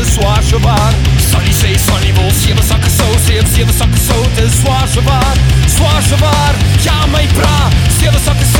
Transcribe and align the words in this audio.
dis 0.00 0.14
swaar 0.14 0.42
so 0.42 0.58
waar 0.60 0.92
Sunny 1.30 1.52
sê 1.52 1.78
Sunny 1.78 2.12
wil 2.16 2.30
sewe 2.42 2.62
sakke 2.62 2.90
sou 2.90 3.12
sê 3.26 3.36
sewe 3.54 3.72
sakke 3.72 4.00
sou 4.08 4.22
dis 4.36 4.60
swaar 4.60 4.88
so 4.88 5.02
waar 5.08 5.36
Swaar 5.76 6.02
so 6.02 6.16
waar 6.20 6.54
Ja 6.84 7.06
my 7.12 7.26
bra. 7.36 7.70
Sewe 7.98 8.18
sakke 8.24 8.44
sou 8.44 8.59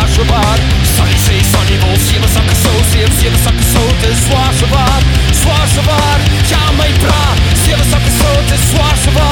złażować 0.00 0.60
Soniczy, 0.96 1.44
sonivou, 1.52 1.96
siła 2.10 2.28
soka 2.28 2.54
są, 2.54 2.70
siła, 2.92 3.20
siła 3.20 3.38
soka 3.44 3.64
są, 3.72 3.80
ty 4.00 4.14
złażować 4.14 5.04
Złażować, 5.42 6.22
ja 6.50 6.72
mej 6.78 6.92
pra, 6.92 7.24
siła 7.64 7.84
soka 7.84 8.10
są, 8.18 8.42
ty 8.48 8.56
złażować 8.70 9.29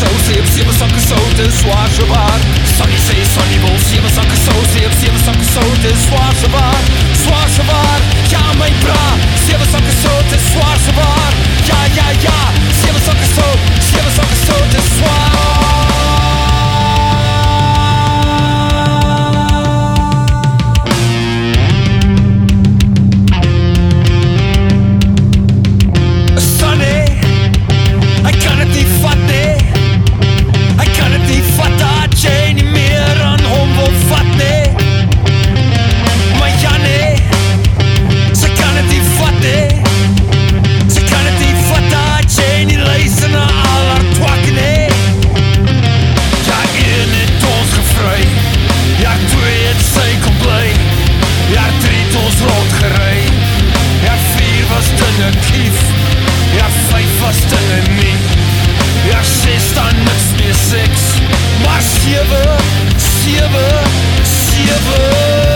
souls, 0.00 0.24
if 0.32 0.56
you 0.56 0.64
have 0.64 0.72
a 0.72 0.78
sucker 0.80 1.02
soul, 1.04 1.28
this 1.36 1.60
wash 1.68 1.98
a 2.00 2.06
bar. 2.08 2.36
A 4.08 4.10
sucker 4.10 4.40
soul, 4.46 4.64
if 4.80 4.96
you 5.02 5.12
have 5.12 5.20
a 5.20 5.24
sucker 5.28 5.48
soul, 5.54 5.72
this 5.84 6.02
wash 6.10 6.44
a 6.44 6.48
bar. 6.48 6.78
Swash 7.22 7.58
a 7.60 7.64
bar, 7.68 7.98
a 9.60 9.66
sucker. 9.66 10.19
vaste 57.30 57.56
in 57.76 57.94
nie 57.94 58.16
Ja, 59.10 59.22
sê 59.22 59.58
staan 59.70 59.96
niks 59.96 60.26
meer 60.38 60.54
seks 60.54 61.04
Maar 61.64 61.80
7, 61.80 62.26
7, 62.96 63.64
7 64.22 65.49